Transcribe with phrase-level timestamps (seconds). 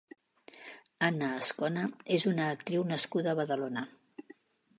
[1.07, 1.83] Anna Azcona
[2.17, 3.87] és una actriu nascuda a Badalona.